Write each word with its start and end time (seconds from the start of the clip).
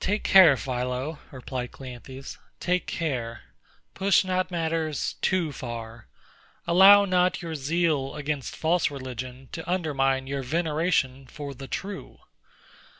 Take 0.00 0.24
care, 0.24 0.56
PHILO, 0.56 1.20
replied 1.30 1.70
CLEANTHES, 1.70 2.38
take 2.58 2.88
care: 2.88 3.42
push 3.94 4.24
not 4.24 4.50
matters 4.50 5.12
too 5.22 5.52
far: 5.52 6.08
allow 6.66 7.04
not 7.04 7.40
your 7.40 7.54
zeal 7.54 8.16
against 8.16 8.56
false 8.56 8.90
religion 8.90 9.48
to 9.52 9.70
undermine 9.70 10.26
your 10.26 10.42
veneration 10.42 11.24
for 11.28 11.54
the 11.54 11.68
true. 11.68 12.18